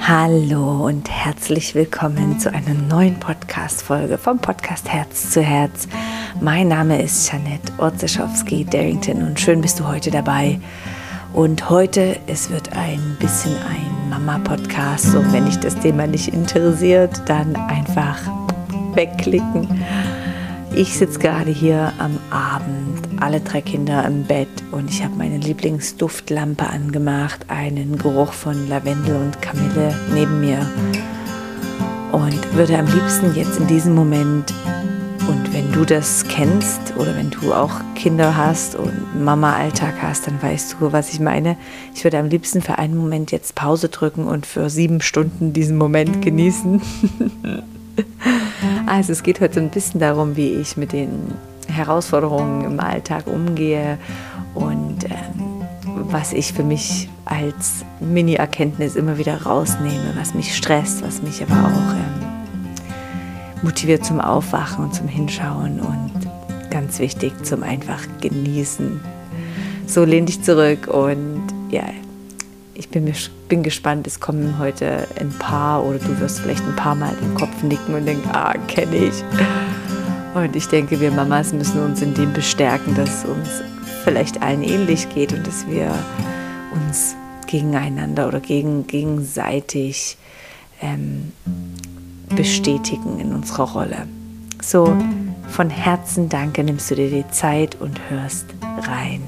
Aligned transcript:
Hallo 0.00 0.86
und 0.86 1.10
herzlich 1.10 1.74
willkommen 1.74 2.40
zu 2.40 2.50
einer 2.50 2.72
neuen 2.72 3.20
Podcast-Folge 3.20 4.16
vom 4.16 4.38
Podcast 4.38 4.88
Herz 4.88 5.30
zu 5.32 5.42
Herz. 5.42 5.86
Mein 6.40 6.68
Name 6.68 7.02
ist 7.02 7.30
Janette 7.30 7.70
Orzeschowski-Darrington 7.76 9.22
und 9.22 9.38
schön 9.38 9.60
bist 9.60 9.78
du 9.78 9.86
heute 9.86 10.10
dabei. 10.10 10.58
Und 11.34 11.68
heute, 11.68 12.16
es 12.26 12.48
wird 12.48 12.72
ein 12.74 13.18
bisschen 13.20 13.54
ein 13.68 14.08
Mama-Podcast. 14.08 15.14
Und 15.14 15.30
wenn 15.32 15.44
dich 15.44 15.58
das 15.58 15.78
Thema 15.78 16.06
nicht 16.06 16.28
interessiert, 16.28 17.20
dann 17.26 17.54
einfach 17.54 18.18
wegklicken. 18.94 19.84
Ich 20.74 20.96
sitze 20.96 21.18
gerade 21.18 21.50
hier 21.50 21.92
am 21.98 22.18
Abend, 22.30 23.09
alle 23.20 23.40
drei 23.40 23.60
Kinder 23.60 24.04
im 24.06 24.24
Bett 24.24 24.48
und 24.72 24.90
ich 24.90 25.04
habe 25.04 25.14
meine 25.16 25.38
Lieblingsduftlampe 25.38 26.66
angemacht, 26.66 27.46
einen 27.48 27.98
Geruch 27.98 28.32
von 28.32 28.68
Lavendel 28.68 29.16
und 29.16 29.42
Kamille 29.42 29.94
neben 30.12 30.40
mir 30.40 30.66
und 32.12 32.54
würde 32.54 32.78
am 32.78 32.86
liebsten 32.86 33.34
jetzt 33.34 33.58
in 33.58 33.66
diesem 33.66 33.94
Moment 33.94 34.52
und 35.28 35.52
wenn 35.52 35.70
du 35.72 35.84
das 35.84 36.24
kennst 36.28 36.96
oder 36.96 37.14
wenn 37.14 37.30
du 37.30 37.52
auch 37.52 37.80
Kinder 37.94 38.36
hast 38.36 38.74
und 38.74 39.22
Mama-Alltag 39.22 39.94
hast, 40.00 40.26
dann 40.26 40.42
weißt 40.42 40.76
du, 40.80 40.92
was 40.92 41.12
ich 41.12 41.20
meine. 41.20 41.56
Ich 41.94 42.02
würde 42.02 42.18
am 42.18 42.28
liebsten 42.28 42.62
für 42.62 42.78
einen 42.78 42.96
Moment 42.96 43.30
jetzt 43.30 43.54
Pause 43.54 43.90
drücken 43.90 44.24
und 44.24 44.46
für 44.46 44.70
sieben 44.70 45.00
Stunden 45.00 45.52
diesen 45.52 45.76
Moment 45.76 46.22
genießen. 46.22 46.80
Also 48.86 49.12
es 49.12 49.22
geht 49.22 49.40
heute 49.40 49.60
ein 49.60 49.70
bisschen 49.70 50.00
darum, 50.00 50.36
wie 50.36 50.48
ich 50.48 50.76
mit 50.76 50.92
den 50.92 51.32
Herausforderungen 51.70 52.64
im 52.64 52.80
Alltag 52.80 53.26
umgehe 53.26 53.98
und 54.54 55.04
ähm, 55.04 55.64
was 56.10 56.32
ich 56.32 56.52
für 56.52 56.64
mich 56.64 57.08
als 57.24 57.84
Mini-Erkenntnis 58.00 58.96
immer 58.96 59.18
wieder 59.18 59.42
rausnehme, 59.42 60.14
was 60.16 60.34
mich 60.34 60.56
stresst, 60.56 61.02
was 61.02 61.22
mich 61.22 61.42
aber 61.42 61.54
auch 61.54 61.94
ähm, 61.94 62.20
motiviert 63.62 64.04
zum 64.04 64.20
Aufwachen 64.20 64.84
und 64.84 64.94
zum 64.94 65.08
Hinschauen 65.08 65.80
und 65.80 66.12
ganz 66.70 66.98
wichtig 66.98 67.44
zum 67.44 67.62
einfach 67.62 68.02
genießen. 68.20 69.00
So 69.86 70.04
lehn 70.04 70.26
dich 70.26 70.42
zurück 70.42 70.88
und 70.88 71.42
ja, 71.70 71.84
ich 72.74 72.88
bin, 72.88 73.12
bin 73.48 73.62
gespannt, 73.62 74.06
es 74.06 74.20
kommen 74.20 74.58
heute 74.58 75.06
ein 75.20 75.30
paar 75.38 75.84
oder 75.84 75.98
du 75.98 76.18
wirst 76.20 76.40
vielleicht 76.40 76.64
ein 76.66 76.76
paar 76.76 76.94
Mal 76.94 77.14
den 77.20 77.34
Kopf 77.34 77.62
nicken 77.62 77.94
und 77.94 78.06
denken, 78.06 78.28
ah, 78.32 78.54
kenne 78.68 78.96
ich. 78.96 79.24
Und 80.34 80.54
ich 80.54 80.68
denke, 80.68 81.00
wir 81.00 81.10
Mamas 81.10 81.52
müssen 81.52 81.80
uns 81.80 82.02
in 82.02 82.14
dem 82.14 82.32
bestärken, 82.32 82.94
dass 82.94 83.24
uns 83.24 83.48
vielleicht 84.04 84.42
allen 84.42 84.62
ähnlich 84.62 85.08
geht 85.08 85.32
und 85.32 85.46
dass 85.46 85.66
wir 85.66 85.92
uns 86.72 87.16
gegeneinander 87.46 88.28
oder 88.28 88.40
gegen, 88.40 88.86
gegenseitig 88.86 90.16
ähm, 90.80 91.32
bestätigen 92.36 93.18
in 93.18 93.34
unserer 93.34 93.70
Rolle. 93.70 94.06
So, 94.62 94.96
von 95.48 95.68
Herzen 95.68 96.28
danke, 96.28 96.62
nimmst 96.62 96.90
du 96.90 96.94
dir 96.94 97.10
die 97.10 97.28
Zeit 97.30 97.80
und 97.80 97.98
hörst 98.08 98.46
rein. 98.82 99.22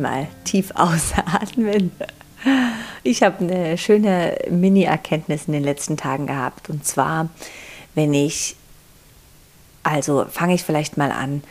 Einmal 0.00 0.28
tief 0.44 0.70
ausatmen. 0.74 1.92
Ich 3.02 3.22
habe 3.22 3.44
eine 3.44 3.76
schöne 3.76 4.36
Mini-Erkenntnis 4.50 5.42
in 5.46 5.52
den 5.52 5.62
letzten 5.62 5.96
Tagen 5.96 6.26
gehabt. 6.26 6.70
Und 6.70 6.86
zwar, 6.86 7.28
wenn 7.94 8.14
ich, 8.14 8.56
also 9.82 10.24
fange 10.30 10.54
ich 10.54 10.62
vielleicht 10.62 10.96
mal 10.96 11.12
an. 11.12 11.42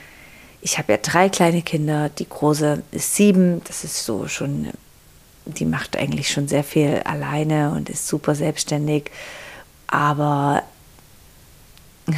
Ich 0.61 0.78
habe 0.78 0.94
ja 0.94 0.97
drei 0.97 1.30
kleine 1.30 1.61
Kinder. 1.61 2.09
Die 2.09 2.28
große 2.28 2.81
ist 2.91 3.16
sieben. 3.16 3.62
Das 3.66 3.84
ist 3.84 4.03
so 4.03 4.28
schon, 4.28 4.69
die 5.45 5.66
macht 5.66 5.95
eigentlich 5.95 6.31
schon 6.31 6.47
sehr 6.47 6.63
viel 6.63 7.01
alleine 7.06 7.72
und 7.72 7.90
ist 7.90 8.07
super 8.07 8.34
selbstständig. 8.34 9.12
Aber 9.88 10.63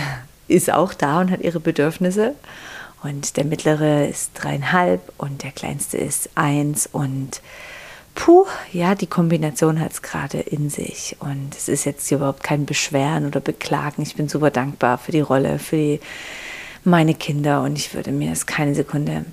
ist 0.47 0.71
auch 0.71 0.93
da 0.93 1.19
und 1.19 1.29
hat 1.31 1.41
ihre 1.41 1.59
Bedürfnisse. 1.59 2.35
Und 3.03 3.37
der 3.37 3.45
mittlere 3.45 4.07
ist 4.07 4.31
dreieinhalb 4.35 5.01
und 5.17 5.43
der 5.43 5.51
kleinste 5.51 5.97
ist 5.97 6.29
eins. 6.35 6.87
Und 6.91 7.41
puh, 8.13 8.45
ja, 8.71 8.93
die 8.93 9.07
Kombination 9.07 9.79
hat 9.79 9.91
es 9.91 10.01
gerade 10.01 10.39
in 10.39 10.69
sich. 10.69 11.15
Und 11.19 11.55
es 11.55 11.67
ist 11.67 11.85
jetzt 11.85 12.11
überhaupt 12.11 12.43
kein 12.43 12.65
Beschweren 12.65 13.25
oder 13.25 13.39
Beklagen. 13.39 14.03
Ich 14.03 14.15
bin 14.15 14.29
super 14.29 14.51
dankbar 14.51 14.97
für 14.97 15.11
die 15.11 15.21
Rolle, 15.21 15.57
für 15.57 15.77
die, 15.77 15.99
meine 16.83 17.15
Kinder. 17.15 17.63
Und 17.63 17.77
ich 17.77 17.93
würde 17.93 18.11
mir 18.11 18.31
es 18.31 18.45
keine 18.45 18.75
Sekunde 18.75 19.25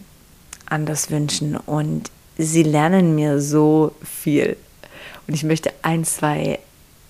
anders 0.67 1.11
wünschen. 1.11 1.57
Und 1.57 2.11
sie 2.39 2.63
lernen 2.63 3.15
mir 3.15 3.41
so 3.41 3.95
viel. 4.03 4.57
Und 5.27 5.35
ich 5.35 5.45
möchte 5.45 5.73
ein, 5.83 6.05
zwei 6.05 6.59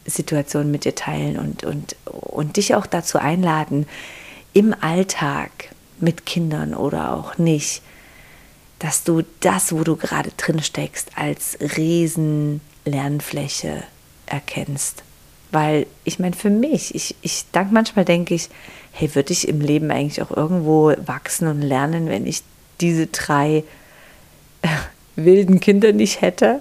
Situationen 0.07 0.73
mit 0.73 0.85
dir 0.85 0.97
teilen 0.97 1.39
und, 1.39 1.63
und, 1.63 1.95
und 2.07 2.57
dich 2.57 2.75
auch 2.75 2.87
dazu 2.87 3.19
einladen, 3.19 3.87
im 4.55 4.75
Alltag 4.81 5.51
mit 6.01 6.27
Kindern 6.27 6.75
oder 6.75 7.13
auch 7.15 7.39
nicht, 7.39 7.83
dass 8.79 9.05
du 9.05 9.23
das, 9.41 9.73
wo 9.73 9.83
du 9.85 9.97
gerade 9.97 10.31
drin 10.37 10.63
steckst, 10.63 11.11
als 11.17 11.59
riesen 11.77 12.61
Lernfläche 12.85 13.83
erkennst. 14.27 15.03
Weil 15.51 15.87
ich 16.05 16.19
meine, 16.19 16.37
für 16.37 16.51
mich, 16.51 16.95
ich, 16.95 17.17
ich 17.23 17.47
dank 17.53 17.73
manchmal 17.73 18.05
denke 18.05 18.35
ich, 18.35 18.49
hey, 18.93 19.15
würde 19.15 19.33
ich 19.33 19.49
im 19.49 19.61
Leben 19.61 19.91
eigentlich 19.91 20.23
auch 20.23 20.31
irgendwo 20.31 20.93
wachsen 21.07 21.49
und 21.49 21.63
lernen, 21.63 22.09
wenn 22.09 22.27
ich 22.27 22.43
diese 22.81 23.07
drei 23.07 23.65
äh, 24.63 24.69
wilden 25.17 25.61
Kinder 25.61 25.93
nicht 25.93 26.21
hätte? 26.21 26.61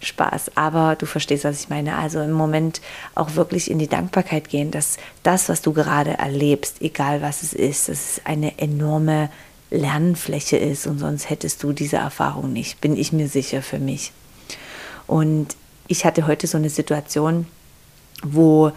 Spaß. 0.00 0.56
Aber 0.56 0.96
du 0.96 1.06
verstehst, 1.06 1.44
was 1.44 1.60
ich 1.60 1.68
meine. 1.68 1.96
Also 1.96 2.20
im 2.20 2.32
Moment 2.32 2.80
auch 3.14 3.34
wirklich 3.34 3.70
in 3.70 3.78
die 3.78 3.88
Dankbarkeit 3.88 4.48
gehen, 4.48 4.70
dass 4.70 4.96
das, 5.22 5.48
was 5.48 5.62
du 5.62 5.72
gerade 5.72 6.18
erlebst, 6.18 6.80
egal 6.80 7.22
was 7.22 7.42
es 7.42 7.52
ist, 7.52 7.88
dass 7.88 8.16
es 8.16 8.20
eine 8.24 8.58
enorme 8.58 9.30
Lernfläche 9.70 10.56
ist 10.56 10.86
und 10.86 10.98
sonst 10.98 11.30
hättest 11.30 11.62
du 11.62 11.72
diese 11.72 11.96
Erfahrung 11.96 12.52
nicht, 12.52 12.80
bin 12.80 12.96
ich 12.96 13.12
mir 13.12 13.28
sicher 13.28 13.62
für 13.62 13.78
mich. 13.78 14.12
Und 15.06 15.56
ich 15.86 16.04
hatte 16.04 16.26
heute 16.26 16.46
so 16.46 16.56
eine 16.56 16.70
Situation, 16.70 17.46
wo 18.22 18.72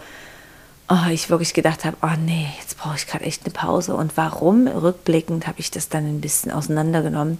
oh, 0.88 1.10
ich 1.10 1.30
wirklich 1.30 1.54
gedacht 1.54 1.84
habe, 1.84 1.96
oh 2.02 2.16
nee, 2.18 2.48
jetzt 2.60 2.78
brauche 2.78 2.96
ich 2.96 3.06
gerade 3.06 3.24
echt 3.24 3.44
eine 3.44 3.52
Pause. 3.52 3.94
Und 3.94 4.16
warum? 4.16 4.66
Rückblickend 4.66 5.46
habe 5.46 5.60
ich 5.60 5.70
das 5.70 5.88
dann 5.88 6.06
ein 6.06 6.20
bisschen 6.20 6.50
auseinandergenommen. 6.50 7.38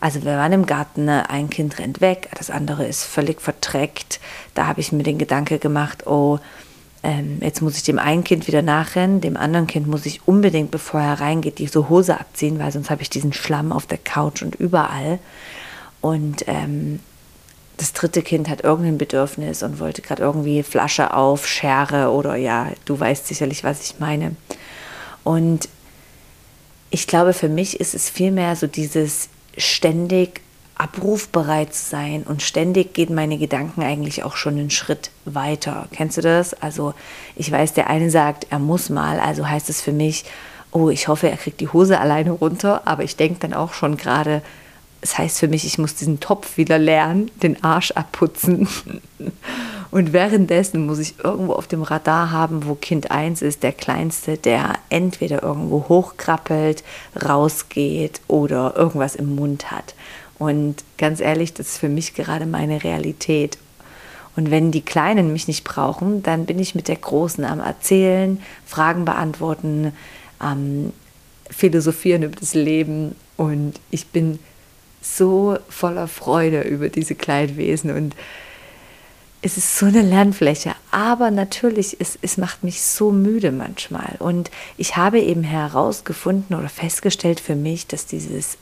Also 0.00 0.24
wir 0.24 0.36
waren 0.36 0.52
im 0.52 0.66
Garten, 0.66 1.06
ne? 1.06 1.28
ein 1.30 1.50
Kind 1.50 1.78
rennt 1.78 2.00
weg, 2.00 2.28
das 2.36 2.50
andere 2.50 2.86
ist 2.86 3.04
völlig 3.04 3.40
verdreckt. 3.40 4.20
Da 4.54 4.66
habe 4.66 4.80
ich 4.80 4.92
mir 4.92 5.02
den 5.02 5.18
Gedanke 5.18 5.58
gemacht, 5.58 6.06
oh, 6.06 6.38
ähm, 7.02 7.38
jetzt 7.40 7.62
muss 7.62 7.76
ich 7.76 7.82
dem 7.84 7.98
einen 7.98 8.24
Kind 8.24 8.46
wieder 8.46 8.62
nachrennen, 8.62 9.20
dem 9.20 9.36
anderen 9.36 9.66
Kind 9.66 9.86
muss 9.86 10.06
ich 10.06 10.26
unbedingt, 10.26 10.70
bevor 10.70 11.00
er 11.00 11.20
reingeht, 11.20 11.58
die 11.58 11.68
Hose 11.68 12.18
abziehen, 12.18 12.58
weil 12.58 12.72
sonst 12.72 12.90
habe 12.90 13.02
ich 13.02 13.10
diesen 13.10 13.32
Schlamm 13.32 13.72
auf 13.72 13.86
der 13.86 13.98
Couch 13.98 14.42
und 14.42 14.56
überall. 14.56 15.18
Und 16.00 16.44
ähm, 16.46 17.00
das 17.76 17.92
dritte 17.92 18.22
Kind 18.22 18.48
hat 18.48 18.64
irgendein 18.64 18.98
Bedürfnis 18.98 19.62
und 19.62 19.80
wollte 19.80 20.02
gerade 20.02 20.22
irgendwie 20.22 20.62
Flasche 20.62 21.14
auf, 21.14 21.46
Schere 21.46 22.10
oder 22.10 22.36
ja, 22.36 22.68
du 22.86 22.98
weißt 22.98 23.26
sicherlich, 23.26 23.64
was 23.64 23.82
ich 23.82 23.98
meine. 23.98 24.34
Und 25.24 25.68
ich 26.90 27.06
glaube, 27.06 27.32
für 27.34 27.48
mich 27.48 27.78
ist 27.80 27.94
es 27.94 28.08
vielmehr 28.08 28.56
so 28.56 28.66
dieses 28.66 29.28
ständig 29.56 30.40
abrufbereit 30.76 31.74
sein 31.74 32.22
und 32.24 32.42
ständig 32.42 32.92
gehen 32.92 33.14
meine 33.14 33.38
Gedanken 33.38 33.82
eigentlich 33.82 34.24
auch 34.24 34.36
schon 34.36 34.58
einen 34.58 34.70
Schritt 34.70 35.10
weiter. 35.24 35.88
Kennst 35.92 36.18
du 36.18 36.20
das? 36.20 36.52
Also 36.54 36.92
ich 37.34 37.50
weiß, 37.50 37.72
der 37.72 37.88
eine 37.88 38.10
sagt, 38.10 38.48
er 38.50 38.58
muss 38.58 38.90
mal, 38.90 39.18
also 39.18 39.48
heißt 39.48 39.70
es 39.70 39.80
für 39.80 39.92
mich, 39.92 40.24
oh, 40.72 40.90
ich 40.90 41.08
hoffe, 41.08 41.30
er 41.30 41.38
kriegt 41.38 41.60
die 41.60 41.68
Hose 41.68 41.98
alleine 41.98 42.32
runter, 42.32 42.82
aber 42.84 43.04
ich 43.04 43.16
denke 43.16 43.38
dann 43.40 43.54
auch 43.54 43.72
schon 43.72 43.96
gerade, 43.96 44.42
das 45.00 45.16
heißt 45.16 45.38
für 45.38 45.48
mich, 45.48 45.64
ich 45.64 45.78
muss 45.78 45.94
diesen 45.94 46.20
Topf 46.20 46.58
wieder 46.58 46.78
lernen, 46.78 47.30
den 47.42 47.64
Arsch 47.64 47.92
abputzen. 47.92 48.68
Und 49.96 50.12
währenddessen 50.12 50.84
muss 50.84 50.98
ich 50.98 51.14
irgendwo 51.24 51.54
auf 51.54 51.68
dem 51.68 51.82
Radar 51.82 52.30
haben, 52.30 52.66
wo 52.66 52.74
Kind 52.74 53.10
1 53.10 53.40
ist, 53.40 53.62
der 53.62 53.72
Kleinste, 53.72 54.36
der 54.36 54.74
entweder 54.90 55.42
irgendwo 55.42 55.88
hochkrabbelt, 55.88 56.84
rausgeht 57.24 58.20
oder 58.28 58.74
irgendwas 58.76 59.16
im 59.16 59.34
Mund 59.34 59.70
hat. 59.70 59.94
Und 60.38 60.84
ganz 60.98 61.20
ehrlich, 61.20 61.54
das 61.54 61.68
ist 61.68 61.78
für 61.78 61.88
mich 61.88 62.12
gerade 62.12 62.44
meine 62.44 62.84
Realität. 62.84 63.56
Und 64.36 64.50
wenn 64.50 64.70
die 64.70 64.82
Kleinen 64.82 65.32
mich 65.32 65.48
nicht 65.48 65.64
brauchen, 65.64 66.22
dann 66.22 66.44
bin 66.44 66.58
ich 66.58 66.74
mit 66.74 66.88
der 66.88 66.96
Großen 66.96 67.46
am 67.46 67.60
Erzählen, 67.60 68.42
Fragen 68.66 69.06
beantworten, 69.06 69.94
am 70.38 70.92
Philosophieren 71.48 72.22
über 72.22 72.36
das 72.36 72.52
Leben. 72.52 73.16
Und 73.38 73.80
ich 73.90 74.08
bin 74.08 74.40
so 75.00 75.56
voller 75.70 76.06
Freude 76.06 76.60
über 76.60 76.90
diese 76.90 77.14
Kleinwesen 77.14 77.92
und 77.92 78.14
es 79.46 79.56
ist 79.56 79.78
so 79.78 79.86
eine 79.86 80.02
Lernfläche. 80.02 80.74
Aber 80.90 81.30
natürlich, 81.30 81.96
es, 82.00 82.18
es 82.20 82.36
macht 82.36 82.64
mich 82.64 82.82
so 82.82 83.12
müde 83.12 83.52
manchmal. 83.52 84.16
Und 84.18 84.50
ich 84.76 84.96
habe 84.96 85.20
eben 85.20 85.44
herausgefunden 85.44 86.56
oder 86.56 86.68
festgestellt 86.68 87.38
für 87.38 87.54
mich, 87.54 87.86
dass 87.86 88.06
dieses 88.06 88.58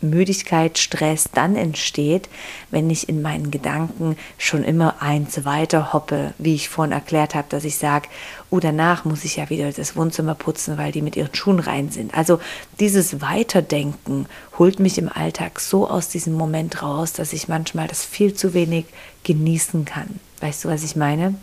Müdigkeit, 0.00 0.78
Stress 0.78 1.28
dann 1.32 1.56
entsteht, 1.56 2.28
wenn 2.70 2.90
ich 2.90 3.08
in 3.08 3.22
meinen 3.22 3.50
Gedanken 3.50 4.16
schon 4.38 4.64
immer 4.64 5.00
eins 5.00 5.44
weiter 5.44 5.92
hoppe, 5.92 6.34
wie 6.38 6.54
ich 6.54 6.68
vorhin 6.68 6.92
erklärt 6.92 7.34
habe, 7.34 7.46
dass 7.48 7.64
ich 7.64 7.76
sage, 7.76 8.08
oh, 8.50 8.60
danach 8.60 9.04
muss 9.04 9.24
ich 9.24 9.36
ja 9.36 9.48
wieder 9.50 9.70
das 9.72 9.96
Wohnzimmer 9.96 10.34
putzen, 10.34 10.78
weil 10.78 10.92
die 10.92 11.02
mit 11.02 11.16
ihren 11.16 11.34
Schuhen 11.34 11.60
rein 11.60 11.90
sind. 11.90 12.14
Also 12.14 12.40
dieses 12.78 13.20
Weiterdenken 13.20 14.26
holt 14.58 14.80
mich 14.80 14.98
im 14.98 15.10
Alltag 15.10 15.60
so 15.60 15.88
aus 15.88 16.08
diesem 16.08 16.34
Moment 16.34 16.82
raus, 16.82 17.12
dass 17.12 17.32
ich 17.32 17.48
manchmal 17.48 17.88
das 17.88 18.04
viel 18.04 18.34
zu 18.34 18.54
wenig 18.54 18.86
genießen 19.24 19.84
kann. 19.84 20.20
Weißt 20.40 20.64
du, 20.64 20.68
was 20.68 20.84
ich 20.84 20.96
meine? 20.96 21.34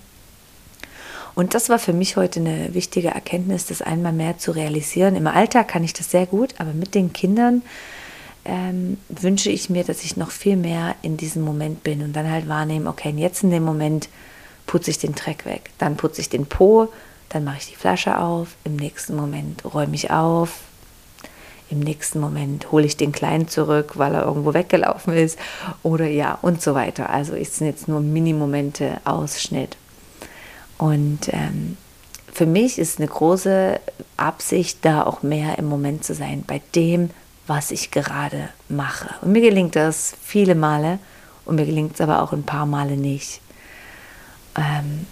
Und 1.35 1.55
das 1.55 1.69
war 1.69 1.79
für 1.79 1.93
mich 1.93 2.15
heute 2.15 2.39
eine 2.39 2.73
wichtige 2.73 3.09
Erkenntnis, 3.09 3.65
das 3.65 3.81
einmal 3.81 4.13
mehr 4.13 4.37
zu 4.37 4.51
realisieren. 4.51 5.15
Im 5.15 5.25
Alltag 5.25 5.67
kann 5.67 5.83
ich 5.83 5.93
das 5.93 6.11
sehr 6.11 6.27
gut, 6.27 6.53
aber 6.59 6.73
mit 6.73 6.93
den 6.93 7.11
Kindern 7.11 7.63
ähm, 8.45 8.97
wünsche 9.09 9.49
ich 9.49 9.69
mir, 9.69 9.83
dass 9.83 10.03
ich 10.03 10.17
noch 10.17 10.31
viel 10.31 10.57
mehr 10.57 10.95
in 11.01 11.17
diesem 11.17 11.43
Moment 11.43 11.83
bin 11.83 12.01
und 12.01 12.13
dann 12.13 12.29
halt 12.29 12.47
wahrnehme, 12.47 12.89
okay, 12.89 13.13
jetzt 13.15 13.43
in 13.43 13.51
dem 13.51 13.63
Moment 13.63 14.09
putze 14.65 14.91
ich 14.91 14.97
den 14.97 15.15
Dreck 15.15 15.45
weg, 15.45 15.71
dann 15.77 15.97
putze 15.97 16.21
ich 16.21 16.29
den 16.29 16.45
Po, 16.45 16.89
dann 17.29 17.43
mache 17.43 17.57
ich 17.59 17.69
die 17.69 17.75
Flasche 17.75 18.19
auf, 18.19 18.55
im 18.63 18.75
nächsten 18.75 19.15
Moment 19.15 19.63
räume 19.73 19.95
ich 19.95 20.11
auf, 20.11 20.59
im 21.69 21.79
nächsten 21.79 22.19
Moment 22.19 22.71
hole 22.71 22.85
ich 22.85 22.97
den 22.97 23.11
Kleinen 23.11 23.47
zurück, 23.47 23.93
weil 23.95 24.13
er 24.13 24.25
irgendwo 24.25 24.53
weggelaufen 24.53 25.13
ist 25.13 25.39
oder 25.81 26.05
ja 26.05 26.37
und 26.41 26.61
so 26.61 26.75
weiter. 26.75 27.09
Also 27.09 27.33
es 27.33 27.57
sind 27.57 27.67
jetzt 27.67 27.87
nur 27.87 27.99
Mini-Momente 27.99 29.01
Ausschnitt. 29.05 29.75
Und 30.77 31.29
ähm, 31.31 31.77
für 32.31 32.45
mich 32.45 32.77
ist 32.77 32.99
eine 32.99 33.07
große 33.07 33.79
Absicht, 34.17 34.79
da 34.83 35.03
auch 35.03 35.23
mehr 35.23 35.57
im 35.57 35.65
Moment 35.65 36.03
zu 36.03 36.13
sein, 36.13 36.43
bei 36.45 36.61
dem, 36.75 37.09
was 37.47 37.71
ich 37.71 37.91
gerade 37.91 38.49
mache. 38.69 39.15
Und 39.21 39.31
mir 39.31 39.41
gelingt 39.41 39.75
das 39.75 40.15
viele 40.21 40.55
Male 40.55 40.99
und 41.45 41.55
mir 41.55 41.65
gelingt 41.65 41.95
es 41.95 42.01
aber 42.01 42.21
auch 42.21 42.31
ein 42.33 42.43
paar 42.43 42.65
Male 42.65 42.97
nicht. 42.97 43.41
Ähm, 44.55 45.05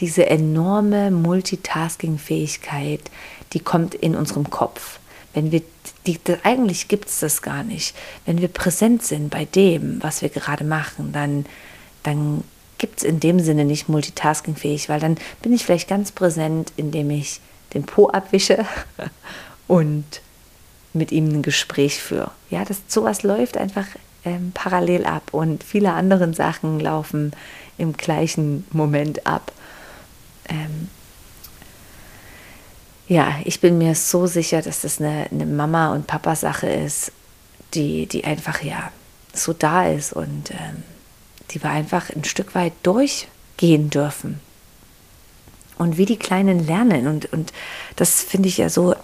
diese 0.00 0.28
enorme 0.28 1.10
Multitasking-Fähigkeit, 1.10 3.02
die 3.52 3.60
kommt 3.60 3.94
in 3.94 4.16
unserem 4.16 4.50
Kopf. 4.50 4.98
Wenn 5.34 5.52
wir, 5.52 5.62
die, 6.06 6.18
eigentlich 6.42 6.88
gibt 6.88 7.08
es 7.08 7.20
das 7.20 7.42
gar 7.42 7.62
nicht. 7.62 7.94
Wenn 8.26 8.40
wir 8.40 8.48
präsent 8.48 9.02
sind 9.02 9.30
bei 9.30 9.44
dem, 9.44 10.02
was 10.02 10.22
wir 10.22 10.28
gerade 10.28 10.64
machen, 10.64 11.12
dann, 11.12 11.46
dann 12.02 12.42
gibt 12.78 12.98
es 12.98 13.04
in 13.04 13.20
dem 13.20 13.40
Sinne 13.40 13.64
nicht 13.64 13.88
multitasking-fähig, 13.88 14.88
weil 14.88 15.00
dann 15.00 15.18
bin 15.42 15.52
ich 15.52 15.64
vielleicht 15.64 15.88
ganz 15.88 16.12
präsent, 16.12 16.72
indem 16.76 17.10
ich 17.10 17.40
den 17.74 17.84
Po 17.84 18.08
abwische 18.08 18.64
und 19.68 20.04
mit 20.92 21.12
ihm 21.12 21.28
ein 21.28 21.42
Gespräch 21.42 22.00
führe. 22.02 22.30
Ja, 22.50 22.64
das 22.64 22.80
sowas 22.88 23.22
läuft 23.22 23.56
einfach 23.56 23.86
ähm, 24.24 24.52
parallel 24.52 25.04
ab 25.04 25.32
und 25.32 25.64
viele 25.64 25.92
andere 25.92 26.32
Sachen 26.34 26.80
laufen 26.80 27.32
im 27.78 27.94
gleichen 27.94 28.66
Moment 28.70 29.26
ab. 29.26 29.52
Ähm, 30.48 30.88
ja, 33.08 33.34
ich 33.44 33.60
bin 33.60 33.78
mir 33.78 33.94
so 33.94 34.26
sicher, 34.26 34.62
dass 34.62 34.82
das 34.82 35.00
eine, 35.00 35.26
eine 35.30 35.46
Mama- 35.46 35.92
und 35.92 36.06
Papa-Sache 36.06 36.68
ist, 36.68 37.12
die, 37.74 38.06
die 38.06 38.24
einfach 38.24 38.62
ja 38.62 38.92
so 39.32 39.52
da 39.52 39.86
ist 39.86 40.12
und 40.12 40.50
ähm, 40.50 40.82
die 41.50 41.62
wir 41.62 41.70
einfach 41.70 42.10
ein 42.10 42.24
Stück 42.24 42.54
weit 42.54 42.72
durchgehen 42.82 43.90
dürfen. 43.90 44.40
Und 45.78 45.96
wie 45.96 46.04
die 46.04 46.18
Kleinen 46.18 46.66
lernen. 46.66 47.06
Und, 47.06 47.32
und 47.32 47.52
das 47.96 48.22
finde 48.22 48.48
ich 48.48 48.58
ja 48.58 48.68
so 48.68 48.94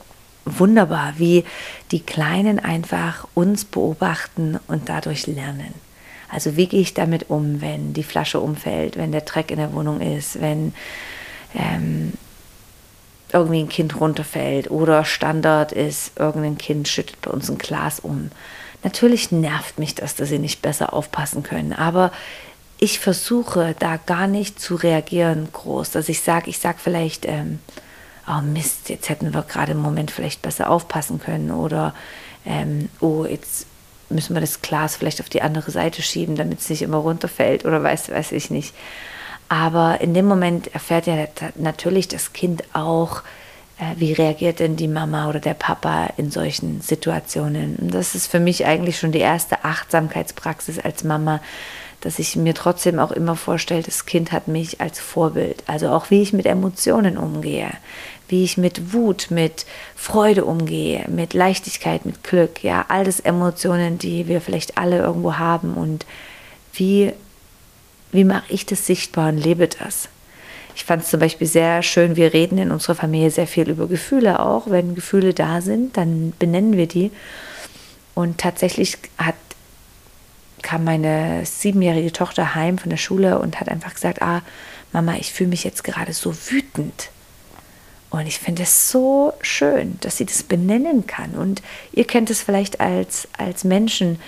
wunderbar, 0.47 1.15
wie 1.19 1.45
die 1.91 2.01
Kleinen 2.01 2.59
einfach 2.59 3.27
uns 3.35 3.65
beobachten 3.65 4.59
und 4.69 4.89
dadurch 4.89 5.27
lernen. 5.27 5.75
Also 6.31 6.57
wie 6.57 6.67
gehe 6.67 6.81
ich 6.81 6.95
damit 6.95 7.31
um, 7.31 7.61
wenn 7.61 7.93
die 7.93 8.03
Flasche 8.03 8.41
umfällt, 8.41 8.97
wenn 8.97 9.13
der 9.13 9.21
Dreck 9.21 9.51
in 9.51 9.59
der 9.59 9.73
Wohnung 9.73 10.01
ist, 10.01 10.41
wenn 10.41 10.73
ähm, 11.55 12.15
irgendwie 13.33 13.61
ein 13.61 13.69
Kind 13.69 14.01
runterfällt 14.01 14.71
oder 14.71 15.05
Standard 15.05 15.73
ist, 15.73 16.19
irgendein 16.19 16.59
Kind 16.59 16.89
schüttet 16.89 17.21
bei 17.21 17.31
uns 17.31 17.51
ein 17.51 17.59
Glas 17.59 18.01
um. 18.01 18.31
Natürlich 18.83 19.33
nervt 19.33 19.79
mich 19.79 19.95
das, 19.95 20.15
dass 20.15 20.29
sie 20.29 20.39
nicht 20.39 20.63
besser 20.63 20.93
aufpassen 20.93 21.43
können, 21.43 21.73
aber 21.73 22.13
ich 22.79 22.99
versuche 23.01 23.75
da 23.79 23.97
gar 23.97 24.27
nicht 24.27 24.61
zu 24.61 24.75
reagieren 24.75 25.49
groß, 25.53 25.91
dass 25.91 26.09
ich 26.09 26.21
sage, 26.21 26.51
ich 26.51 26.59
sage 26.59 26.79
vielleicht, 26.83 27.25
ähm, 27.27 27.59
oh 28.29 28.41
Mist, 28.41 28.89
jetzt 28.89 29.09
hätten 29.09 29.33
wir 29.33 29.43
gerade 29.43 29.73
im 29.73 29.79
Moment 29.79 30.11
vielleicht 30.11 30.43
besser 30.43 30.71
aufpassen 30.71 31.21
können 31.21 31.51
oder 31.51 31.95
ähm, 32.45 32.89
oh, 33.01 33.25
jetzt 33.25 33.67
müssen 34.09 34.35
wir 34.35 34.41
das 34.41 34.63
Glas 34.63 34.97
vielleicht 34.97 35.21
auf 35.21 35.29
die 35.29 35.43
andere 35.43 35.71
Seite 35.71 36.03
schieben, 36.03 36.37
damit 36.37 36.61
es 36.61 36.71
nicht 36.71 36.83
immer 36.83 36.99
runterfällt 36.99 37.65
oder 37.65 37.83
weiß, 37.83 38.11
weiß 38.11 38.33
ich 38.33 38.51
nicht. 38.51 38.75
Aber 39.49 40.01
in 40.01 40.15
dem 40.15 40.27
Moment 40.27 40.73
erfährt 40.75 41.07
ja 41.07 41.27
natürlich 41.55 42.09
das 42.09 42.33
Kind 42.33 42.65
auch, 42.73 43.23
äh, 43.79 43.95
wie 43.97 44.13
reagiert 44.13 44.59
denn 44.59 44.77
die 44.77 44.89
Mama 44.89 45.29
oder 45.29 45.41
der 45.41 45.55
Papa 45.55 46.11
in 46.17 46.31
solchen 46.31 46.81
Situationen. 46.81 47.77
Und 47.77 47.95
das 47.95 48.15
ist 48.15 48.27
für 48.29 48.41
mich 48.41 48.67
eigentlich 48.67 48.99
schon 48.99 49.13
die 49.13 49.21
erste 49.21 49.65
Achtsamkeitspraxis 49.65 50.79
als 50.79 51.05
Mama, 51.05 51.41
dass 52.07 52.21
ich 52.21 52.37
mir 52.37 52.55
trotzdem 52.55 53.01
auch 53.01 53.11
immer 53.11 53.35
vorstelle, 53.35 53.83
das 53.83 54.07
Kind 54.07 54.31
hat 54.31 54.47
mich 54.47 54.81
als 54.81 55.01
Vorbild. 55.01 55.65
Also 55.67 55.89
auch 55.89 56.09
wie 56.09 56.23
ich 56.23 56.33
mit 56.33 56.47
Emotionen 56.47 57.19
umgehe, 57.19 57.69
wie 58.29 58.45
ich 58.45 58.57
mit 58.57 58.93
Wut, 58.93 59.27
mit 59.31 59.67
Freude 59.97 60.45
umgehe, 60.45 61.05
mit 61.09 61.35
Leichtigkeit, 61.35 62.07
mit 62.07 62.23
Glück, 62.23 62.63
ja, 62.63 62.85
all 62.87 63.03
das 63.03 63.19
Emotionen, 63.19 63.99
die 63.99 64.29
wir 64.29 64.41
vielleicht 64.41 64.79
alle 64.79 64.99
irgendwo 64.99 65.35
haben 65.35 65.75
und 65.75 66.07
wie, 66.75 67.13
wie 68.13 68.23
mache 68.23 68.45
ich 68.51 68.67
das 68.67 68.87
sichtbar 68.87 69.31
und 69.31 69.39
lebe 69.39 69.67
das. 69.67 70.09
Ich 70.77 70.85
fand 70.85 71.03
es 71.03 71.11
zum 71.11 71.19
Beispiel 71.19 71.49
sehr 71.49 71.83
schön, 71.83 72.15
wir 72.15 72.33
reden 72.33 72.59
in 72.59 72.71
unserer 72.71 72.95
Familie 72.95 73.33
sehr 73.33 73.49
viel 73.49 73.69
über 73.69 73.89
Gefühle 73.89 74.39
auch. 74.39 74.71
Wenn 74.71 74.95
Gefühle 74.95 75.35
da 75.35 75.61
sind, 75.61 75.97
dann 75.97 76.35
benennen 76.39 76.77
wir 76.77 76.87
die. 76.87 77.11
Und 78.15 78.39
tatsächlich 78.39 78.97
hat, 79.19 79.35
kam 80.67 80.83
meine 80.83 81.47
siebenjährige 81.47 82.11
Tochter 82.11 82.57
heim 82.57 82.77
von 82.77 82.91
der 82.91 82.97
Schule 82.97 83.39
und 83.39 83.61
hat 83.61 83.69
einfach 83.69 83.95
gesagt, 83.95 84.21
ah, 84.21 84.43
Mama, 84.93 85.15
ich 85.15 85.33
fühle 85.33 85.51
mich 85.51 85.63
jetzt 85.63 85.85
gerade 85.85 86.13
so 86.13 86.35
wütend. 86.51 87.11
Und 88.11 88.27
ich 88.27 88.41
finde 88.41 88.65
es 88.65 88.91
so 88.91 89.33
schön, 89.43 89.97
dass 90.01 90.17
sie 90.17 90.27
das 90.27 90.43
benennen 90.43 91.07
kann. 91.07 91.37
Und 91.37 91.63
ihr 91.93 92.05
kennt 92.05 92.31
es 92.31 92.43
vielleicht 92.43 92.81
als, 92.81 93.29
als 93.39 93.63
Menschen, 93.63 94.19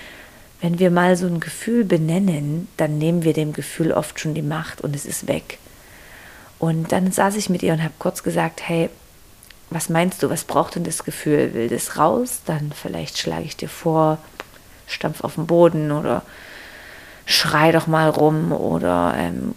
wenn 0.61 0.79
wir 0.79 0.91
mal 0.91 1.17
so 1.17 1.27
ein 1.27 1.41
Gefühl 1.41 1.83
benennen, 1.83 2.69
dann 2.77 2.97
nehmen 2.97 3.23
wir 3.23 3.33
dem 3.33 3.51
Gefühl 3.51 3.91
oft 3.91 4.17
schon 4.17 4.33
die 4.33 4.41
Macht 4.41 4.79
und 4.79 4.95
es 4.95 5.05
ist 5.05 5.27
weg. 5.27 5.57
Und 6.57 6.93
dann 6.93 7.11
saß 7.11 7.35
ich 7.35 7.49
mit 7.49 7.63
ihr 7.63 7.73
und 7.73 7.83
habe 7.83 7.93
kurz 7.99 8.23
gesagt, 8.23 8.61
hey, 8.65 8.89
was 9.71 9.89
meinst 9.89 10.23
du, 10.23 10.29
was 10.29 10.45
braucht 10.45 10.75
denn 10.75 10.85
das 10.85 11.03
Gefühl? 11.03 11.53
Will 11.53 11.67
das 11.67 11.97
raus? 11.97 12.43
Dann 12.45 12.71
vielleicht 12.71 13.17
schlage 13.17 13.43
ich 13.43 13.57
dir 13.57 13.69
vor, 13.69 14.19
stampf 14.89 15.23
auf 15.23 15.35
den 15.35 15.47
Boden 15.47 15.91
oder 15.91 16.23
schrei 17.25 17.71
doch 17.71 17.87
mal 17.87 18.09
rum 18.09 18.51
oder 18.51 19.13
ähm, 19.17 19.55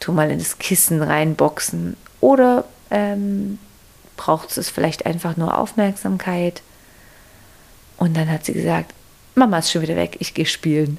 tu 0.00 0.12
mal 0.12 0.30
in 0.30 0.38
das 0.38 0.58
Kissen 0.58 1.02
reinboxen. 1.02 1.96
Oder 2.20 2.64
ähm, 2.90 3.58
braucht 4.16 4.56
es 4.56 4.70
vielleicht 4.70 5.06
einfach 5.06 5.36
nur 5.36 5.58
Aufmerksamkeit. 5.58 6.62
Und 7.96 8.16
dann 8.16 8.30
hat 8.30 8.44
sie 8.44 8.52
gesagt, 8.52 8.92
Mama 9.34 9.58
ist 9.58 9.70
schon 9.70 9.82
wieder 9.82 9.96
weg, 9.96 10.16
ich 10.20 10.34
gehe 10.34 10.46
spielen. 10.46 10.98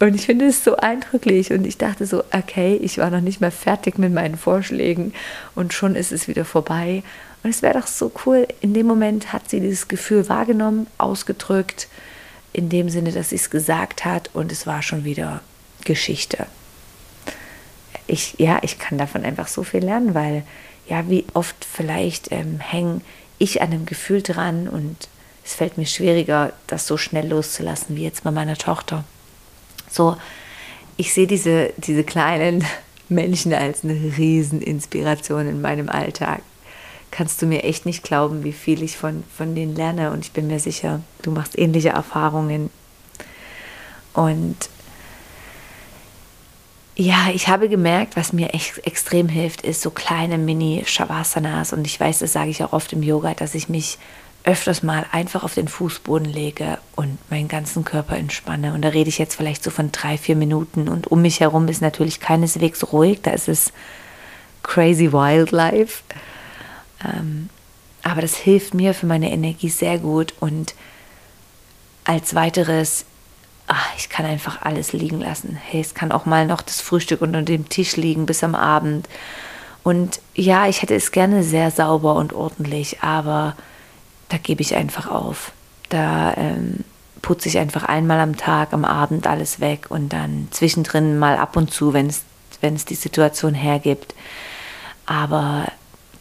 Und 0.00 0.14
ich 0.14 0.26
finde 0.26 0.46
es 0.46 0.64
so 0.64 0.76
eindrücklich 0.76 1.52
und 1.52 1.64
ich 1.64 1.78
dachte 1.78 2.06
so, 2.06 2.24
okay, 2.32 2.76
ich 2.82 2.98
war 2.98 3.10
noch 3.10 3.20
nicht 3.20 3.40
mal 3.40 3.52
fertig 3.52 3.98
mit 3.98 4.12
meinen 4.12 4.36
Vorschlägen 4.36 5.14
und 5.54 5.72
schon 5.72 5.94
ist 5.94 6.10
es 6.10 6.26
wieder 6.26 6.44
vorbei. 6.44 7.04
Und 7.44 7.50
es 7.50 7.62
wäre 7.62 7.78
doch 7.78 7.86
so 7.86 8.10
cool, 8.26 8.48
in 8.60 8.74
dem 8.74 8.86
Moment 8.86 9.32
hat 9.32 9.48
sie 9.48 9.60
dieses 9.60 9.86
Gefühl 9.86 10.28
wahrgenommen, 10.28 10.88
ausgedrückt, 10.98 11.88
in 12.52 12.68
dem 12.68 12.88
Sinne, 12.88 13.12
dass 13.12 13.30
sie 13.30 13.36
es 13.36 13.50
gesagt 13.50 14.04
hat 14.04 14.30
und 14.34 14.52
es 14.52 14.66
war 14.66 14.82
schon 14.82 15.04
wieder 15.04 15.40
Geschichte. 15.84 16.46
Ich, 18.06 18.34
ja, 18.38 18.58
ich 18.62 18.78
kann 18.78 18.98
davon 18.98 19.24
einfach 19.24 19.48
so 19.48 19.62
viel 19.62 19.84
lernen, 19.84 20.14
weil 20.14 20.44
ja, 20.88 21.08
wie 21.08 21.24
oft 21.34 21.64
vielleicht 21.64 22.32
ähm, 22.32 22.60
hänge 22.60 23.00
ich 23.38 23.62
an 23.62 23.72
einem 23.72 23.86
Gefühl 23.86 24.22
dran 24.22 24.68
und 24.68 25.08
es 25.44 25.54
fällt 25.54 25.78
mir 25.78 25.86
schwieriger, 25.86 26.52
das 26.66 26.86
so 26.86 26.96
schnell 26.96 27.28
loszulassen 27.28 27.96
wie 27.96 28.04
jetzt 28.04 28.24
bei 28.24 28.30
meiner 28.30 28.56
Tochter. 28.56 29.04
So, 29.90 30.16
ich 30.96 31.12
sehe 31.12 31.26
diese, 31.26 31.72
diese 31.78 32.04
kleinen 32.04 32.64
Menschen 33.08 33.52
als 33.52 33.84
eine 33.84 33.94
Rieseninspiration 34.16 35.48
in 35.48 35.60
meinem 35.60 35.88
Alltag. 35.88 36.42
Kannst 37.12 37.40
du 37.40 37.46
mir 37.46 37.62
echt 37.62 37.86
nicht 37.86 38.02
glauben, 38.02 38.42
wie 38.42 38.52
viel 38.52 38.82
ich 38.82 38.96
von, 38.96 39.22
von 39.36 39.54
denen 39.54 39.76
lerne 39.76 40.10
und 40.10 40.24
ich 40.24 40.32
bin 40.32 40.48
mir 40.48 40.58
sicher, 40.58 41.00
du 41.22 41.30
machst 41.30 41.56
ähnliche 41.56 41.90
Erfahrungen. 41.90 42.70
Und 44.14 44.56
ja, 46.96 47.28
ich 47.32 47.48
habe 47.48 47.68
gemerkt, 47.68 48.16
was 48.16 48.32
mir 48.32 48.52
echt 48.54 48.86
extrem 48.86 49.28
hilft, 49.28 49.62
ist 49.62 49.82
so 49.82 49.90
kleine 49.90 50.38
Mini-Shavasanas. 50.38 51.72
Und 51.72 51.86
ich 51.86 52.00
weiß, 52.00 52.18
das 52.18 52.32
sage 52.32 52.50
ich 52.50 52.64
auch 52.64 52.72
oft 52.72 52.92
im 52.92 53.02
Yoga, 53.02 53.34
dass 53.34 53.54
ich 53.54 53.68
mich 53.68 53.98
öfters 54.44 54.82
mal 54.82 55.06
einfach 55.12 55.44
auf 55.44 55.54
den 55.54 55.68
Fußboden 55.68 56.26
lege 56.26 56.78
und 56.96 57.18
meinen 57.30 57.48
ganzen 57.48 57.84
Körper 57.84 58.16
entspanne. 58.16 58.74
Und 58.74 58.82
da 58.82 58.88
rede 58.88 59.08
ich 59.08 59.18
jetzt 59.18 59.36
vielleicht 59.36 59.62
so 59.62 59.70
von 59.70 59.92
drei, 59.92 60.18
vier 60.18 60.36
Minuten. 60.36 60.88
Und 60.88 61.06
um 61.10 61.22
mich 61.22 61.40
herum 61.40 61.68
ist 61.68 61.80
natürlich 61.80 62.20
keineswegs 62.20 62.92
ruhig, 62.92 63.20
da 63.22 63.32
ist 63.32 63.48
es 63.48 63.72
crazy 64.62 65.12
wildlife. 65.12 66.02
Ähm, 67.04 67.48
aber 68.02 68.20
das 68.20 68.36
hilft 68.36 68.74
mir 68.74 68.94
für 68.94 69.06
meine 69.06 69.30
Energie 69.30 69.68
sehr 69.68 69.98
gut. 69.98 70.34
Und 70.40 70.74
als 72.04 72.34
weiteres 72.34 73.04
ach, 73.66 73.88
ich 73.96 74.08
kann 74.08 74.26
einfach 74.26 74.62
alles 74.62 74.92
liegen 74.92 75.20
lassen. 75.20 75.56
Hey, 75.56 75.80
es 75.80 75.94
kann 75.94 76.12
auch 76.12 76.26
mal 76.26 76.46
noch 76.46 76.62
das 76.62 76.80
Frühstück 76.80 77.22
unter 77.22 77.42
dem 77.42 77.68
Tisch 77.68 77.96
liegen 77.96 78.26
bis 78.26 78.44
am 78.44 78.54
Abend. 78.54 79.08
Und 79.82 80.20
ja, 80.34 80.68
ich 80.68 80.82
hätte 80.82 80.94
es 80.94 81.10
gerne 81.10 81.42
sehr 81.42 81.70
sauber 81.70 82.14
und 82.16 82.32
ordentlich, 82.32 83.02
aber 83.02 83.56
da 84.28 84.36
gebe 84.36 84.62
ich 84.62 84.74
einfach 84.74 85.10
auf. 85.10 85.52
Da 85.88 86.34
ähm, 86.36 86.84
putze 87.20 87.48
ich 87.48 87.58
einfach 87.58 87.84
einmal 87.84 88.20
am 88.20 88.36
Tag, 88.36 88.72
am 88.72 88.84
Abend 88.84 89.26
alles 89.26 89.60
weg 89.60 89.86
und 89.88 90.12
dann 90.12 90.48
zwischendrin 90.50 91.18
mal 91.18 91.36
ab 91.36 91.56
und 91.56 91.72
zu, 91.72 91.92
wenn 91.94 92.08
es 92.08 92.84
die 92.84 92.94
Situation 92.94 93.54
hergibt. 93.54 94.14
Aber 95.06 95.66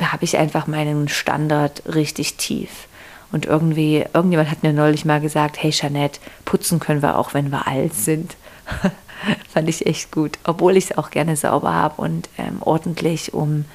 da 0.02 0.12
habe 0.12 0.24
ich 0.24 0.36
einfach 0.36 0.66
meinen 0.66 1.08
Standard 1.10 1.84
richtig 1.86 2.34
tief. 2.34 2.88
Und 3.32 3.46
irgendwie, 3.46 4.04
irgendjemand 4.14 4.50
hat 4.50 4.64
mir 4.64 4.74
neulich 4.74 5.06
mal 5.06 5.22
gesagt, 5.22 5.62
hey 5.62 5.70
Jeanette, 5.70 6.20
putzen 6.44 6.80
können 6.80 7.04
wir 7.04 7.20
auch, 7.20 7.36
wenn 7.36 7.52
wir 7.52 7.68
alt 7.68 7.94
sind. 7.94 8.36
Fand 9.54 9.70
ich 9.70 9.86
echt 9.86 10.12
gut, 10.12 10.40
obwohl 10.44 10.76
ich 10.76 10.86
es 10.86 10.98
auch 10.98 11.12
gerne 11.12 11.36
sauber 11.36 11.72
habe 11.76 12.02
und 12.02 12.30
ähm, 12.40 12.58
ordentlich, 12.62 13.36
um, 13.36 13.66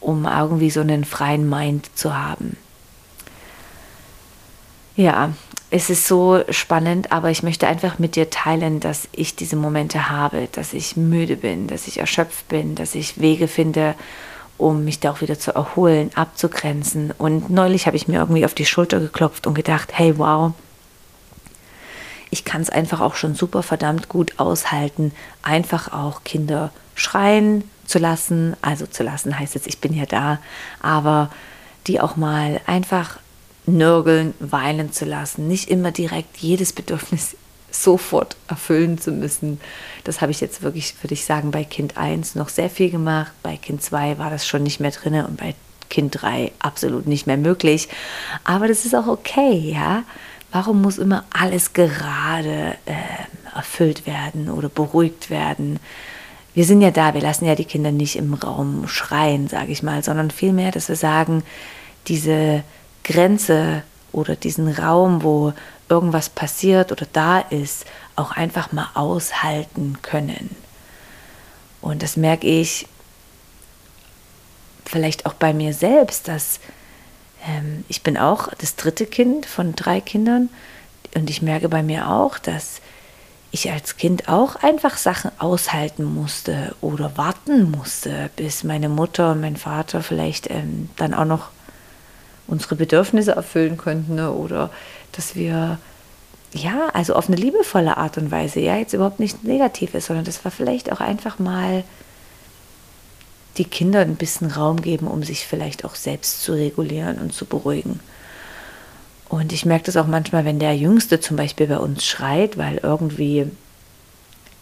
um 0.00 0.24
irgendwie 0.24 0.70
so 0.70 0.80
einen 0.80 1.04
freien 1.04 1.50
Mind 1.50 1.90
zu 1.94 2.16
haben. 2.16 2.56
Ja, 4.96 5.34
es 5.70 5.90
ist 5.90 6.08
so 6.08 6.44
spannend, 6.48 7.12
aber 7.12 7.30
ich 7.30 7.42
möchte 7.42 7.66
einfach 7.68 7.98
mit 7.98 8.16
dir 8.16 8.30
teilen, 8.30 8.80
dass 8.80 9.06
ich 9.12 9.36
diese 9.36 9.56
Momente 9.56 10.08
habe, 10.08 10.48
dass 10.52 10.72
ich 10.72 10.96
müde 10.96 11.36
bin, 11.36 11.66
dass 11.66 11.88
ich 11.88 11.98
erschöpft 11.98 12.48
bin, 12.48 12.74
dass 12.74 12.94
ich 12.94 13.20
Wege 13.20 13.48
finde, 13.48 13.94
um 14.58 14.84
mich 14.84 15.00
da 15.00 15.10
auch 15.10 15.20
wieder 15.20 15.38
zu 15.38 15.54
erholen, 15.54 16.10
abzugrenzen. 16.14 17.12
Und 17.16 17.50
neulich 17.50 17.86
habe 17.86 17.96
ich 17.96 18.08
mir 18.08 18.20
irgendwie 18.20 18.44
auf 18.44 18.54
die 18.54 18.66
Schulter 18.66 19.00
geklopft 19.00 19.46
und 19.46 19.54
gedacht, 19.54 19.90
hey, 19.92 20.18
wow, 20.18 20.52
ich 22.30 22.44
kann 22.44 22.62
es 22.62 22.70
einfach 22.70 23.00
auch 23.00 23.14
schon 23.14 23.34
super 23.34 23.62
verdammt 23.62 24.08
gut 24.08 24.38
aushalten, 24.38 25.12
einfach 25.42 25.92
auch 25.92 26.24
Kinder 26.24 26.70
schreien 26.94 27.64
zu 27.86 27.98
lassen. 27.98 28.56
Also 28.62 28.86
zu 28.86 29.02
lassen 29.02 29.38
heißt 29.38 29.54
jetzt, 29.54 29.66
ich 29.66 29.78
bin 29.78 29.92
ja 29.92 30.06
da, 30.06 30.38
aber 30.80 31.30
die 31.86 32.00
auch 32.00 32.16
mal 32.16 32.60
einfach 32.66 33.18
nörgeln, 33.66 34.34
weinen 34.40 34.92
zu 34.92 35.04
lassen, 35.04 35.48
nicht 35.48 35.70
immer 35.70 35.90
direkt 35.90 36.36
jedes 36.38 36.72
Bedürfnis 36.72 37.36
sofort 37.74 38.36
erfüllen 38.48 38.98
zu 38.98 39.10
müssen. 39.12 39.60
Das 40.04 40.20
habe 40.20 40.32
ich 40.32 40.40
jetzt 40.40 40.62
wirklich, 40.62 40.94
würde 41.02 41.14
ich 41.14 41.24
sagen, 41.24 41.50
bei 41.50 41.64
Kind 41.64 41.96
1 41.96 42.34
noch 42.34 42.48
sehr 42.48 42.70
viel 42.70 42.90
gemacht. 42.90 43.32
Bei 43.42 43.56
Kind 43.56 43.82
2 43.82 44.18
war 44.18 44.30
das 44.30 44.46
schon 44.46 44.62
nicht 44.62 44.80
mehr 44.80 44.90
drin 44.90 45.14
und 45.24 45.36
bei 45.36 45.54
Kind 45.90 46.22
3 46.22 46.52
absolut 46.58 47.06
nicht 47.06 47.26
mehr 47.26 47.36
möglich. 47.36 47.88
Aber 48.44 48.68
das 48.68 48.84
ist 48.84 48.94
auch 48.94 49.06
okay, 49.06 49.56
ja. 49.56 50.04
Warum 50.52 50.82
muss 50.82 50.98
immer 50.98 51.24
alles 51.30 51.72
gerade 51.72 52.76
äh, 52.86 53.56
erfüllt 53.56 54.06
werden 54.06 54.48
oder 54.50 54.68
beruhigt 54.68 55.30
werden? 55.30 55.80
Wir 56.54 56.64
sind 56.64 56.80
ja 56.80 56.92
da, 56.92 57.14
wir 57.14 57.20
lassen 57.20 57.46
ja 57.46 57.56
die 57.56 57.64
Kinder 57.64 57.90
nicht 57.90 58.14
im 58.14 58.34
Raum 58.34 58.86
schreien, 58.86 59.48
sage 59.48 59.72
ich 59.72 59.82
mal, 59.82 60.04
sondern 60.04 60.30
vielmehr, 60.30 60.70
dass 60.70 60.88
wir 60.88 60.94
sagen, 60.94 61.42
diese 62.06 62.62
Grenze 63.02 63.82
oder 64.12 64.36
diesen 64.36 64.68
Raum, 64.68 65.24
wo 65.24 65.52
irgendwas 65.88 66.28
passiert 66.28 66.92
oder 66.92 67.06
da 67.12 67.40
ist, 67.40 67.84
auch 68.16 68.32
einfach 68.32 68.72
mal 68.72 68.88
aushalten 68.94 69.98
können. 70.02 70.54
Und 71.80 72.02
das 72.02 72.16
merke 72.16 72.46
ich 72.46 72.86
vielleicht 74.86 75.26
auch 75.26 75.34
bei 75.34 75.52
mir 75.52 75.74
selbst, 75.74 76.28
dass 76.28 76.60
ähm, 77.46 77.84
ich 77.88 78.02
bin 78.02 78.16
auch 78.16 78.48
das 78.58 78.76
dritte 78.76 79.06
Kind 79.06 79.46
von 79.46 79.74
drei 79.74 80.00
Kindern 80.00 80.48
und 81.14 81.30
ich 81.30 81.42
merke 81.42 81.68
bei 81.68 81.82
mir 81.82 82.10
auch, 82.10 82.38
dass 82.38 82.80
ich 83.50 83.70
als 83.70 83.96
Kind 83.96 84.28
auch 84.28 84.56
einfach 84.56 84.96
Sachen 84.96 85.30
aushalten 85.38 86.04
musste 86.04 86.74
oder 86.80 87.16
warten 87.16 87.70
musste, 87.70 88.30
bis 88.34 88.64
meine 88.64 88.88
Mutter 88.88 89.30
und 89.32 89.40
mein 89.40 89.56
Vater 89.56 90.02
vielleicht 90.02 90.50
ähm, 90.50 90.90
dann 90.96 91.14
auch 91.14 91.24
noch 91.24 91.50
unsere 92.46 92.76
Bedürfnisse 92.76 93.32
erfüllen 93.32 93.76
könnten 93.76 94.16
ne? 94.16 94.32
oder 94.32 94.70
dass 95.12 95.34
wir 95.34 95.78
ja, 96.52 96.88
also 96.92 97.14
auf 97.14 97.28
eine 97.28 97.36
liebevolle 97.36 97.96
Art 97.96 98.16
und 98.16 98.30
Weise, 98.30 98.60
ja, 98.60 98.76
jetzt 98.76 98.92
überhaupt 98.92 99.18
nicht 99.18 99.42
negativ 99.42 99.94
ist, 99.94 100.06
sondern 100.06 100.24
das 100.24 100.44
war 100.44 100.52
vielleicht 100.52 100.92
auch 100.92 101.00
einfach 101.00 101.40
mal 101.40 101.82
die 103.56 103.64
Kinder 103.64 104.00
ein 104.00 104.16
bisschen 104.16 104.50
Raum 104.50 104.80
geben, 104.80 105.08
um 105.08 105.22
sich 105.24 105.46
vielleicht 105.46 105.84
auch 105.84 105.96
selbst 105.96 106.42
zu 106.42 106.52
regulieren 106.52 107.18
und 107.18 107.32
zu 107.32 107.44
beruhigen. 107.44 108.00
Und 109.28 109.52
ich 109.52 109.64
merke 109.64 109.86
das 109.86 109.96
auch 109.96 110.06
manchmal, 110.06 110.44
wenn 110.44 110.60
der 110.60 110.76
Jüngste 110.76 111.18
zum 111.18 111.36
Beispiel 111.36 111.66
bei 111.66 111.78
uns 111.78 112.04
schreit, 112.04 112.56
weil 112.56 112.78
irgendwie 112.78 113.50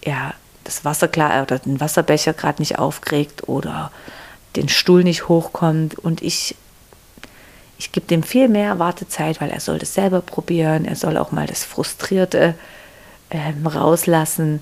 ja 0.05 0.35
das 0.65 0.85
Wasser 0.85 1.09
klar 1.09 1.43
oder 1.43 1.59
den 1.59 1.81
Wasserbecher 1.81 2.33
gerade 2.33 2.63
nicht 2.63 2.79
aufkriegt 2.79 3.49
oder 3.49 3.91
den 4.57 4.69
Stuhl 4.69 5.05
nicht 5.05 5.29
hochkommt 5.29 5.99
und 5.99 6.23
ich 6.23 6.57
ich 7.83 7.91
gebe 7.91 8.07
dem 8.07 8.23
viel 8.23 8.47
mehr 8.47 8.79
Wartezeit, 8.79 9.41
weil 9.41 9.51
er 9.51 9.59
soll 9.59 9.81
das 9.81 9.93
selber 9.93 10.21
probieren. 10.21 10.85
Er 10.85 10.95
soll 10.95 11.17
auch 11.17 11.33
mal 11.33 11.49
das 11.49 11.65
Frustrierte 11.65 12.55
ähm, 13.33 13.67
rauslassen. 13.67 14.61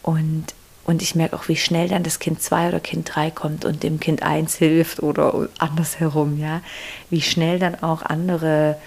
Und, 0.00 0.46
und 0.86 1.02
ich 1.02 1.14
merke 1.14 1.36
auch, 1.36 1.46
wie 1.48 1.56
schnell 1.56 1.88
dann 1.88 2.04
das 2.04 2.20
Kind 2.20 2.42
2 2.42 2.68
oder 2.68 2.80
Kind 2.80 3.14
3 3.14 3.30
kommt 3.30 3.66
und 3.66 3.82
dem 3.82 4.00
Kind 4.00 4.22
1 4.22 4.54
hilft 4.54 5.02
oder 5.02 5.46
andersherum, 5.58 6.38
ja. 6.38 6.62
Wie 7.10 7.20
schnell 7.20 7.58
dann 7.58 7.82
auch 7.82 8.00
andere 8.00 8.78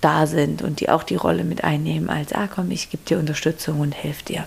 da 0.00 0.26
sind 0.26 0.62
und 0.62 0.80
die 0.80 0.90
auch 0.90 1.04
die 1.04 1.14
Rolle 1.14 1.44
mit 1.44 1.62
einnehmen, 1.62 2.10
als, 2.10 2.32
ah 2.32 2.48
komm, 2.52 2.72
ich 2.72 2.90
gebe 2.90 3.04
dir 3.04 3.20
Unterstützung 3.20 3.78
und 3.78 3.92
helfe 3.92 4.24
dir. 4.24 4.44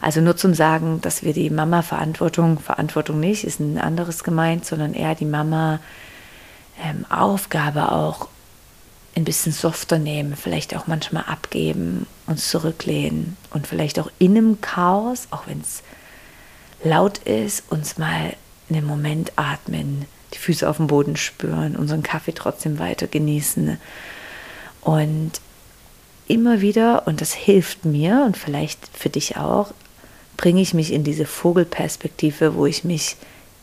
Also 0.00 0.22
nur 0.22 0.38
zum 0.38 0.54
Sagen, 0.54 1.02
dass 1.02 1.22
wir 1.22 1.34
die 1.34 1.50
Mama 1.50 1.82
Verantwortung, 1.82 2.58
Verantwortung 2.58 3.20
nicht, 3.20 3.44
ist 3.44 3.60
ein 3.60 3.76
anderes 3.76 4.24
gemeint, 4.24 4.64
sondern 4.64 4.94
eher 4.94 5.14
die 5.14 5.26
Mama 5.26 5.80
ähm, 6.82 7.04
Aufgabe 7.10 7.92
auch 7.92 8.28
ein 9.16 9.24
bisschen 9.24 9.52
softer 9.52 9.98
nehmen, 9.98 10.36
vielleicht 10.36 10.76
auch 10.76 10.86
manchmal 10.86 11.24
abgeben, 11.24 12.06
uns 12.26 12.50
zurücklehnen 12.50 13.36
und 13.50 13.66
vielleicht 13.66 13.98
auch 13.98 14.10
in 14.18 14.36
einem 14.36 14.60
Chaos, 14.60 15.28
auch 15.30 15.46
wenn 15.46 15.60
es 15.60 15.82
laut 16.82 17.18
ist, 17.18 17.64
uns 17.70 17.96
mal 17.96 18.34
einen 18.68 18.86
Moment 18.86 19.32
atmen, 19.36 20.06
die 20.32 20.38
Füße 20.38 20.68
auf 20.68 20.78
dem 20.78 20.88
Boden 20.88 21.16
spüren, 21.16 21.76
unseren 21.76 22.02
Kaffee 22.02 22.32
trotzdem 22.32 22.78
weiter 22.78 23.06
genießen. 23.06 23.78
Und 24.80 25.32
immer 26.26 26.60
wieder, 26.60 27.06
und 27.06 27.20
das 27.20 27.32
hilft 27.32 27.84
mir 27.84 28.24
und 28.26 28.36
vielleicht 28.36 28.88
für 28.92 29.10
dich 29.10 29.36
auch, 29.36 29.72
bringe 30.36 30.60
ich 30.60 30.74
mich 30.74 30.92
in 30.92 31.04
diese 31.04 31.26
Vogelperspektive, 31.26 32.56
wo 32.56 32.66
ich 32.66 32.84
mich 32.84 33.16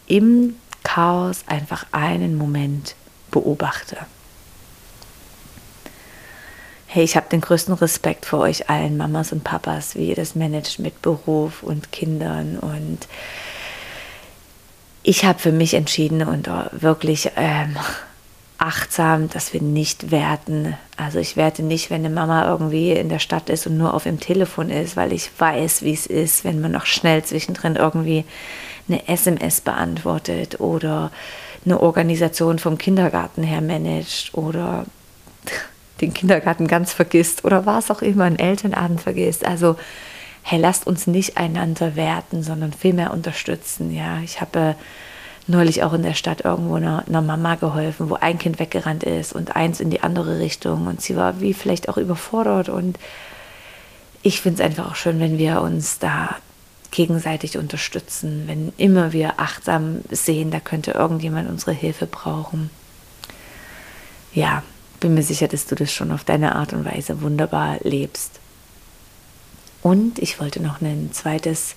im 0.07 0.55
Chaos 0.83 1.43
einfach 1.47 1.85
einen 1.91 2.37
Moment 2.37 2.95
beobachte. 3.31 3.97
Hey, 6.87 7.03
ich 7.03 7.15
habe 7.15 7.29
den 7.29 7.39
größten 7.39 7.73
Respekt 7.75 8.25
vor 8.25 8.41
euch 8.41 8.69
allen 8.69 8.97
Mamas 8.97 9.31
und 9.31 9.45
Papas, 9.45 9.95
wie 9.95 10.09
ihr 10.09 10.15
das 10.15 10.35
managt 10.35 10.79
mit 10.79 11.01
Beruf 11.01 11.63
und 11.63 11.93
Kindern. 11.93 12.59
Und 12.59 13.07
ich 15.01 15.23
habe 15.23 15.39
für 15.39 15.53
mich 15.53 15.73
entschieden 15.73 16.21
und 16.27 16.49
wirklich 16.73 17.31
ähm, 17.37 17.77
achtsam, 18.57 19.29
dass 19.29 19.53
wir 19.53 19.61
nicht 19.61 20.11
werten. 20.11 20.77
Also 20.95 21.17
ich 21.17 21.35
werte 21.35 21.63
nicht, 21.63 21.89
wenn 21.89 22.05
eine 22.05 22.13
Mama 22.13 22.47
irgendwie 22.47 22.91
in 22.91 23.09
der 23.09 23.19
Stadt 23.19 23.49
ist 23.49 23.65
und 23.65 23.77
nur 23.77 23.93
auf 23.93 24.03
dem 24.03 24.19
Telefon 24.19 24.69
ist, 24.69 24.95
weil 24.95 25.13
ich 25.13 25.31
weiß, 25.35 25.81
wie 25.81 25.93
es 25.93 26.05
ist, 26.05 26.43
wenn 26.43 26.61
man 26.61 26.71
noch 26.71 26.85
schnell 26.85 27.23
zwischendrin 27.23 27.75
irgendwie 27.75 28.23
eine 28.87 29.07
SMS 29.07 29.61
beantwortet 29.61 30.59
oder 30.59 31.11
eine 31.65 31.79
Organisation 31.79 32.59
vom 32.59 32.77
Kindergarten 32.77 33.43
her 33.43 33.61
managt 33.61 34.33
oder 34.33 34.85
den 36.01 36.13
Kindergarten 36.13 36.67
ganz 36.67 36.93
vergisst 36.93 37.45
oder 37.45 37.65
was 37.65 37.91
auch 37.91 38.01
immer, 38.01 38.25
einen 38.25 38.39
Elternabend 38.39 39.01
vergisst. 39.01 39.45
Also, 39.45 39.75
hey, 40.41 40.59
lasst 40.59 40.87
uns 40.87 41.07
nicht 41.07 41.37
einander 41.37 41.95
werten, 41.95 42.41
sondern 42.41 42.73
vielmehr 42.73 43.11
unterstützen. 43.11 43.93
Ja, 43.93 44.19
ich 44.23 44.41
habe 44.41 44.59
äh, 44.59 44.73
neulich 45.47 45.83
auch 45.83 45.93
in 45.93 46.03
der 46.03 46.13
Stadt 46.13 46.41
irgendwo 46.41 46.75
einer, 46.75 47.03
einer, 47.07 47.21
Mama 47.21 47.55
geholfen, 47.55 48.09
wo 48.09 48.15
ein 48.15 48.37
Kind 48.37 48.59
weggerannt 48.59 49.03
ist 49.03 49.33
und 49.33 49.55
eins 49.55 49.79
in 49.79 49.89
die 49.89 50.01
andere 50.01 50.39
Richtung 50.39 50.87
und 50.87 51.01
sie 51.01 51.15
war 51.15 51.41
wie 51.41 51.53
vielleicht 51.53 51.89
auch 51.89 51.97
überfordert 51.97 52.69
und 52.69 52.97
ich 54.23 54.41
finde 54.41 54.61
es 54.61 54.65
einfach 54.65 54.91
auch 54.91 54.95
schön, 54.95 55.19
wenn 55.19 55.37
wir 55.37 55.61
uns 55.61 55.99
da 55.99 56.35
gegenseitig 56.91 57.57
unterstützen, 57.57 58.43
wenn 58.47 58.73
immer 58.77 59.13
wir 59.13 59.39
achtsam 59.39 60.01
sehen, 60.11 60.51
da 60.51 60.59
könnte 60.59 60.91
irgendjemand 60.91 61.49
unsere 61.49 61.71
Hilfe 61.71 62.05
brauchen. 62.05 62.69
Ja, 64.33 64.63
bin 64.99 65.13
mir 65.13 65.23
sicher, 65.23 65.47
dass 65.47 65.65
du 65.65 65.75
das 65.75 65.91
schon 65.91 66.11
auf 66.11 66.23
deine 66.23 66.55
Art 66.55 66.73
und 66.73 66.85
Weise 66.85 67.21
wunderbar 67.21 67.77
lebst. 67.81 68.39
Und 69.81 70.19
ich 70.19 70.39
wollte 70.39 70.61
noch 70.61 70.81
ein 70.81 71.09
zweites 71.11 71.75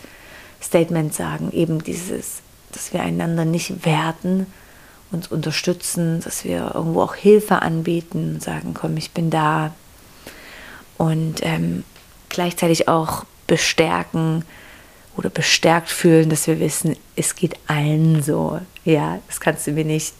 Statement 0.60 1.14
sagen, 1.14 1.50
eben 1.52 1.82
dieses, 1.82 2.42
dass 2.72 2.92
wir 2.92 3.00
einander 3.00 3.44
nicht 3.44 3.86
werten, 3.86 4.46
uns 5.10 5.28
unterstützen, 5.28 6.20
dass 6.20 6.44
wir 6.44 6.72
irgendwo 6.74 7.02
auch 7.02 7.14
Hilfe 7.14 7.62
anbieten, 7.62 8.40
sagen, 8.40 8.74
komm, 8.74 8.96
ich 8.96 9.12
bin 9.12 9.30
da. 9.30 9.74
Und 10.98 11.36
ähm, 11.42 11.84
gleichzeitig 12.28 12.88
auch 12.88 13.24
bestärken 13.46 14.44
oder 15.16 15.30
bestärkt 15.30 15.90
fühlen, 15.90 16.28
dass 16.28 16.46
wir 16.46 16.60
wissen, 16.60 16.96
es 17.16 17.36
geht 17.36 17.56
allen 17.66 18.22
so. 18.22 18.60
Ja, 18.84 19.20
das 19.28 19.40
kannst 19.40 19.66
du 19.66 19.72
mir 19.72 19.84
nicht 19.84 20.14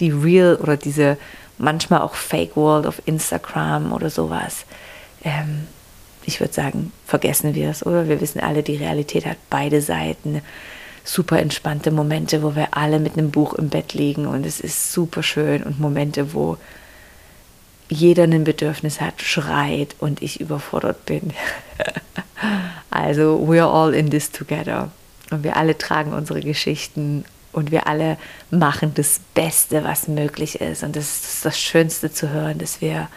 die 0.00 0.10
real 0.10 0.56
oder 0.56 0.76
diese 0.76 1.18
manchmal 1.58 2.00
auch 2.00 2.14
Fake 2.14 2.56
World 2.56 2.86
auf 2.86 3.02
Instagram 3.06 3.92
oder 3.92 4.10
sowas. 4.10 4.64
Ähm, 5.22 5.66
ich 6.24 6.40
würde 6.40 6.52
sagen, 6.52 6.92
vergessen 7.06 7.54
wir 7.54 7.70
es, 7.70 7.84
oder? 7.84 8.08
Wir 8.08 8.20
wissen 8.20 8.40
alle, 8.40 8.62
die 8.62 8.76
Realität 8.76 9.26
hat 9.26 9.38
beide 9.50 9.80
Seiten. 9.80 10.42
Super 11.04 11.40
entspannte 11.40 11.90
Momente, 11.90 12.42
wo 12.42 12.54
wir 12.54 12.76
alle 12.76 13.00
mit 13.00 13.14
einem 13.14 13.30
Buch 13.30 13.54
im 13.54 13.68
Bett 13.68 13.92
liegen 13.92 14.26
und 14.26 14.46
es 14.46 14.60
ist 14.60 14.92
super 14.92 15.22
schön 15.22 15.62
und 15.64 15.80
Momente, 15.80 16.32
wo 16.32 16.58
jeder 17.88 18.22
ein 18.24 18.44
Bedürfnis 18.44 19.00
hat, 19.00 19.20
schreit 19.20 19.96
und 19.98 20.22
ich 20.22 20.40
überfordert 20.40 21.04
bin. 21.06 21.32
also, 22.92 23.38
we're 23.38 23.66
all 23.66 23.94
in 23.94 24.10
this 24.10 24.30
together. 24.30 24.90
Und 25.30 25.44
wir 25.44 25.56
alle 25.56 25.76
tragen 25.78 26.12
unsere 26.12 26.40
Geschichten 26.40 27.24
und 27.52 27.70
wir 27.70 27.86
alle 27.86 28.18
machen 28.50 28.92
das 28.94 29.20
Beste, 29.34 29.84
was 29.84 30.08
möglich 30.08 30.60
ist. 30.60 30.82
Und 30.82 30.96
das 30.96 31.04
ist 31.04 31.44
das 31.44 31.58
Schönste 31.58 32.12
zu 32.12 32.30
hören, 32.30 32.58
dass 32.58 32.80
wir 32.80 33.08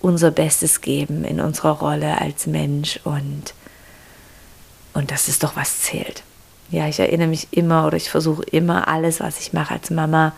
unser 0.00 0.30
Bestes 0.30 0.80
geben 0.80 1.24
in 1.24 1.40
unserer 1.40 1.72
Rolle 1.72 2.20
als 2.20 2.46
Mensch 2.46 3.00
und, 3.04 3.54
und 4.94 5.10
das 5.10 5.28
ist 5.28 5.42
doch 5.42 5.56
was 5.56 5.82
zählt. 5.82 6.22
Ja, 6.70 6.86
ich 6.86 7.00
erinnere 7.00 7.28
mich 7.28 7.48
immer 7.50 7.86
oder 7.86 7.96
ich 7.96 8.10
versuche 8.10 8.42
immer 8.42 8.88
alles, 8.88 9.20
was 9.20 9.40
ich 9.40 9.52
mache 9.52 9.74
als 9.74 9.90
Mama, 9.90 10.32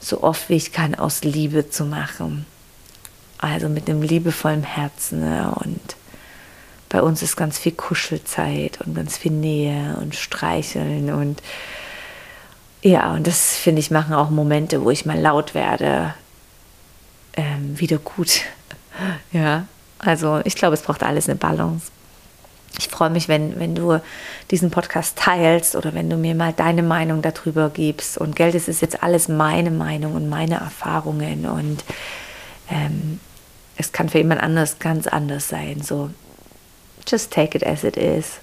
so 0.00 0.22
oft 0.22 0.48
wie 0.48 0.56
ich 0.56 0.72
kann, 0.72 0.94
aus 0.94 1.22
Liebe 1.22 1.70
zu 1.70 1.84
machen. 1.84 2.46
Also 3.38 3.68
mit 3.68 3.88
einem 3.88 4.02
liebevollen 4.02 4.62
Herzen. 4.62 5.20
Ne? 5.20 5.52
Und 5.54 5.80
bei 6.92 7.00
uns 7.00 7.22
ist 7.22 7.36
ganz 7.36 7.58
viel 7.58 7.72
Kuschelzeit 7.72 8.80
und 8.82 8.94
ganz 8.94 9.16
viel 9.16 9.32
Nähe 9.32 9.96
und 9.98 10.14
Streicheln 10.14 11.10
und 11.10 11.42
ja, 12.82 13.14
und 13.14 13.26
das 13.26 13.56
finde 13.56 13.80
ich 13.80 13.90
machen 13.90 14.12
auch 14.12 14.28
Momente, 14.28 14.84
wo 14.84 14.90
ich 14.90 15.06
mal 15.06 15.18
laut 15.18 15.54
werde, 15.54 16.14
ähm, 17.34 17.80
wieder 17.80 17.96
gut. 17.96 18.42
ja, 19.32 19.66
also 20.00 20.40
ich 20.44 20.54
glaube, 20.54 20.74
es 20.74 20.82
braucht 20.82 21.02
alles 21.02 21.28
eine 21.28 21.36
Balance. 21.36 21.86
Ich 22.78 22.88
freue 22.88 23.10
mich, 23.10 23.28
wenn, 23.28 23.58
wenn 23.58 23.74
du 23.74 24.00
diesen 24.50 24.70
Podcast 24.70 25.16
teilst 25.16 25.76
oder 25.76 25.94
wenn 25.94 26.10
du 26.10 26.16
mir 26.16 26.34
mal 26.34 26.52
deine 26.52 26.82
Meinung 26.82 27.22
darüber 27.22 27.70
gibst. 27.70 28.18
Und 28.18 28.36
Geld 28.36 28.54
ist 28.54 28.80
jetzt 28.80 29.02
alles 29.02 29.28
meine 29.28 29.70
Meinung 29.70 30.14
und 30.14 30.28
meine 30.28 30.56
Erfahrungen. 30.56 31.46
Und 31.46 31.84
ähm, 32.70 33.20
es 33.76 33.92
kann 33.92 34.08
für 34.08 34.18
jemand 34.18 34.42
anders 34.42 34.78
ganz 34.78 35.06
anders 35.06 35.48
sein. 35.48 35.82
So, 35.82 36.10
just 37.06 37.30
take 37.30 37.56
it 37.56 37.66
as 37.66 37.84
it 37.84 37.96
is. 37.96 38.38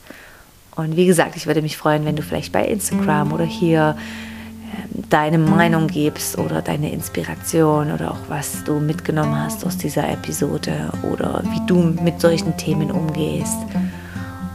Und 0.75 0.95
wie 0.95 1.05
gesagt, 1.05 1.35
ich 1.35 1.45
würde 1.45 1.61
mich 1.61 1.77
freuen, 1.77 2.05
wenn 2.05 2.15
du 2.15 2.21
vielleicht 2.21 2.51
bei 2.51 2.65
Instagram 2.65 3.33
oder 3.33 3.45
hier 3.45 3.97
deine 5.09 5.37
Meinung 5.37 5.87
gibst 5.87 6.37
oder 6.37 6.61
deine 6.61 6.91
Inspiration 6.91 7.91
oder 7.91 8.11
auch 8.11 8.29
was 8.29 8.63
du 8.63 8.79
mitgenommen 8.79 9.35
hast 9.35 9.65
aus 9.65 9.77
dieser 9.77 10.07
Episode 10.09 10.91
oder 11.11 11.43
wie 11.51 11.65
du 11.65 11.75
mit 12.03 12.21
solchen 12.21 12.55
Themen 12.57 12.91
umgehst. 12.91 13.57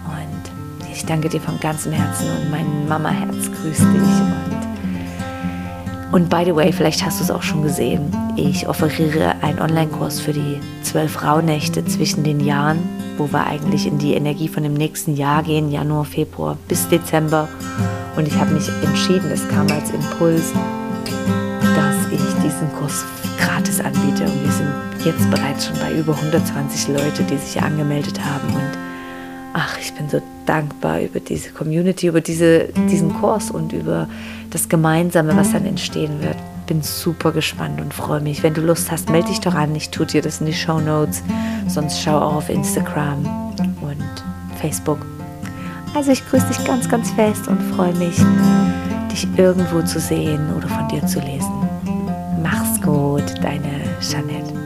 Und 0.07 0.91
ich 0.93 1.05
danke 1.05 1.29
dir 1.29 1.41
von 1.41 1.59
ganzem 1.61 1.93
Herzen 1.93 2.27
und 2.31 2.51
mein 2.51 2.89
Mama-Herz 2.89 3.51
grüßt 3.61 3.81
dich. 3.81 3.87
Und, 3.87 4.74
und 6.13 6.31
by 6.31 6.43
the 6.45 6.55
way, 6.55 6.73
vielleicht 6.73 7.05
hast 7.05 7.21
du 7.21 7.25
es 7.25 7.31
auch 7.31 7.43
schon 7.43 7.63
gesehen, 7.63 8.11
ich 8.37 8.69
offeriere 8.69 9.35
einen 9.43 9.59
Online-Kurs 9.59 10.21
für 10.21 10.33
die 10.33 10.61
zwölf 10.83 11.23
Rauhnächte 11.23 11.85
zwischen 11.85 12.25
den 12.25 12.41
Jahren, 12.41 12.79
wo 13.17 13.31
wir 13.33 13.47
eigentlich 13.47 13.87
in 13.87 13.99
die 13.99 14.15
Energie 14.15 14.49
von 14.49 14.63
dem 14.63 14.75
nächsten 14.75 15.17
Jahr 15.17 15.43
gehen, 15.43 15.71
Januar, 15.71 16.05
Februar 16.05 16.57
bis 16.69 16.89
Dezember. 16.89 17.49
Und 18.17 18.29
ich 18.29 18.35
habe 18.37 18.53
mich 18.53 18.69
entschieden, 18.85 19.31
es 19.33 19.47
kam 19.49 19.67
als 19.71 19.91
Impuls, 19.91 20.53
dass 21.75 22.13
ich 22.13 22.21
diesen 22.43 22.73
Kurs 22.79 23.05
gratis 23.39 23.81
anbiete. 23.81 24.25
Und 24.25 24.45
wir 24.45 24.53
sind 24.53 24.73
jetzt 25.05 25.31
bereits 25.31 25.67
schon 25.67 25.79
bei 25.79 25.93
über 25.93 26.15
120 26.15 26.89
Leute, 26.89 27.23
die 27.25 27.37
sich 27.39 27.61
angemeldet 27.61 28.21
haben. 28.25 28.55
Und 28.55 28.84
ach, 29.55 29.79
ich 29.81 29.95
bin 29.95 30.11
so 30.11 30.21
dankbar 30.45 31.01
über 31.01 31.21
diese 31.21 31.51
Community, 31.51 32.09
über 32.09 32.21
diese, 32.21 32.69
diesen 32.91 33.15
Kurs 33.15 33.51
und 33.51 33.73
über 33.73 34.09
das 34.51 34.69
Gemeinsame, 34.69 35.35
was 35.35 35.53
dann 35.53 35.65
entstehen 35.65 36.21
wird. 36.23 36.37
Bin 36.67 36.83
super 36.83 37.33
gespannt 37.33 37.81
und 37.81 37.95
freue 37.95 38.21
mich. 38.21 38.43
Wenn 38.43 38.53
du 38.53 38.61
Lust 38.61 38.91
hast, 38.91 39.09
melde 39.09 39.29
dich 39.29 39.41
doch 39.41 39.55
an. 39.55 39.75
Ich 39.75 39.91
tue 39.91 40.07
dir 40.07 40.21
das 40.21 40.41
in 40.41 40.47
die 40.47 40.53
Show 40.53 40.81
Notes. 40.81 41.23
Sonst 41.69 42.03
schau 42.03 42.19
auch 42.19 42.37
auf 42.37 42.51
Instagram 42.51 43.25
und 43.81 44.05
Facebook 44.61 44.99
also 45.95 46.11
ich 46.11 46.29
grüße 46.29 46.47
dich 46.49 46.65
ganz, 46.65 46.89
ganz 46.89 47.11
fest 47.13 47.47
und 47.47 47.61
freue 47.75 47.95
mich, 47.95 48.17
dich 49.13 49.29
irgendwo 49.37 49.81
zu 49.83 50.01
sehen 50.01 50.53
oder 50.57 50.69
von 50.69 50.89
dir 50.89 51.07
zu 51.07 51.21
lesen. 51.21 51.53
Mach's 52.43 52.81
gut, 52.83 53.23
deine 53.41 53.85
Jeanette. 54.01 54.64